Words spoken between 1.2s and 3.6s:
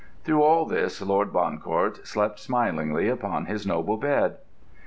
Bancourt slept smilingly upon